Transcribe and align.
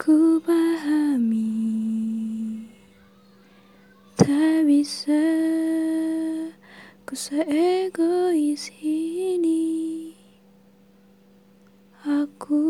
Ku 0.00 0.40
pahami 0.40 1.52
Tak 4.16 4.64
bisa 4.64 5.28
Ku 7.04 7.12
seegois 7.12 8.72
ini. 8.80 10.16
Aku 12.00 12.64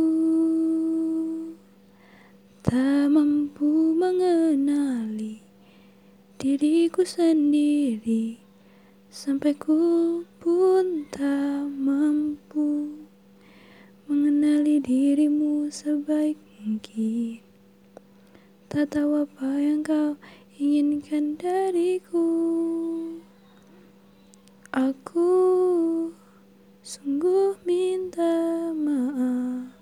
Tak 2.67 3.07
mampu 3.15 3.95
mengenali 3.95 5.39
Diriku 6.35 7.07
sendiri. 7.07 8.43
Sampai 9.07 9.55
ku 9.55 9.79
pun 10.43 11.07
tak 11.15 11.63
mampu 11.79 12.60
dirimu 14.81 15.69
sebaik 15.69 16.41
mungkin. 16.61 17.45
Tak 18.73 18.97
tahu 18.97 19.29
apa 19.29 19.49
yang 19.61 19.85
kau 19.85 20.17
inginkan 20.57 21.37
dariku. 21.37 22.29
Aku 24.73 25.33
sungguh 26.81 27.59
minta 27.67 28.71
maaf. 28.73 29.75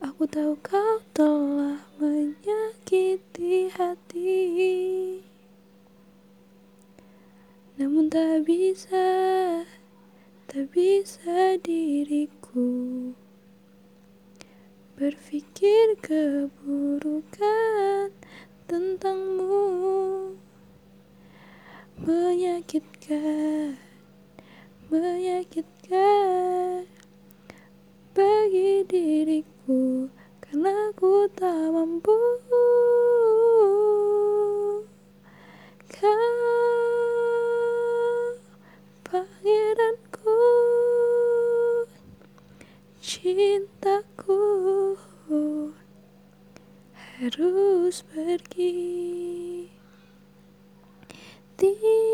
Aku 0.00 0.24
tahu 0.24 0.56
kau 0.64 1.02
telah 1.12 1.82
menyakiti 2.00 3.68
hati. 3.74 4.40
Namun 7.80 8.12
tak 8.12 8.44
bisa, 8.44 9.08
tak 10.50 10.66
bisa 10.74 11.54
diriku 11.62 13.14
Berpikir 14.98 15.94
keburukan 16.02 18.10
tentangmu 18.66 20.34
Menyakitkan, 22.02 23.78
menyakitkan 24.90 26.90
Bagi 28.10 28.82
diriku 28.90 29.49
Cintaku 43.10 44.38
harus 46.94 48.06
pergi. 48.06 49.66
Tinggalkan 51.58 52.06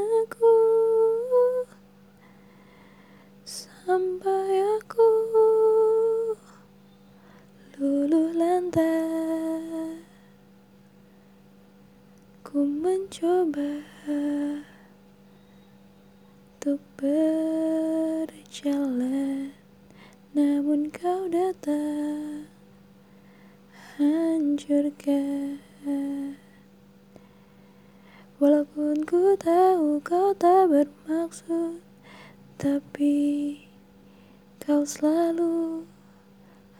aku 0.00 0.56
Sampai 3.44 4.64
aku 4.80 5.12
luluh 7.76 8.32
lantai. 8.32 10.00
Ku 12.40 12.64
mencoba 12.64 13.84
Untuk 16.64 16.80
berjalan 18.54 19.50
namun 20.30 20.86
kau 20.94 21.26
datang 21.26 22.46
hancurkan. 23.98 25.58
Walaupun 28.38 29.02
ku 29.10 29.34
tahu 29.34 29.98
kau 30.06 30.30
tak 30.38 30.70
bermaksud 30.70 31.82
Tapi 32.54 33.58
kau 34.62 34.86
selalu 34.86 35.82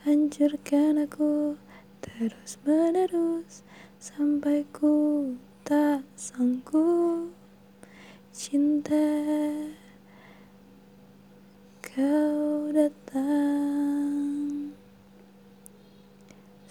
hancurkan 0.07 1.03
aku 1.03 1.59
Terus 1.99 2.55
menerus 2.63 3.67
sampai 3.99 4.63
ku 4.71 5.35
tak 5.67 6.07
sanggup 6.15 7.35
Cinta 8.31 8.64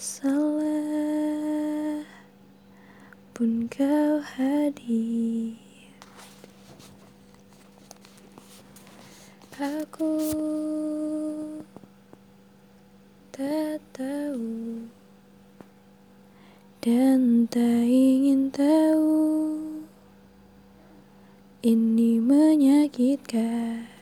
Salah 0.04 2.04
pun 3.32 3.72
kau 3.72 4.20
hadir. 4.20 5.56
Aku 9.56 10.20
tak 13.32 13.80
tahu 13.96 14.84
Dan 16.84 17.48
tak 17.48 17.88
ingin 17.88 18.52
tahu. 18.52 19.24
Ini 21.64 22.20
menyakitkan 22.20 23.93